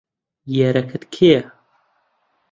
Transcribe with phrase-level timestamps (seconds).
[0.57, 1.43] یارەکەت کێیە؟